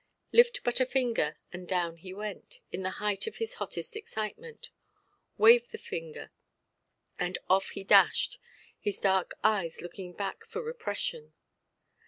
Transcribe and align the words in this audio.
Lift 0.31 0.63
but 0.63 0.79
a 0.79 0.85
finger, 0.87 1.37
and 1.53 1.67
down 1.67 1.97
he 1.97 2.11
went, 2.11 2.59
in 2.71 2.81
the 2.81 2.89
height 2.97 3.27
of 3.27 3.35
his 3.35 3.53
hottest 3.61 3.95
excitement; 3.95 4.71
wave 5.37 5.69
the 5.69 5.77
finger, 5.77 6.31
and 7.19 7.37
off 7.51 7.69
he 7.77 7.83
dashed, 7.83 8.39
his 8.79 8.99
great 9.01 9.25
eyes 9.43 9.79
looking 9.79 10.13
back 10.13 10.43
for 10.43 10.59
repression. 10.63 11.33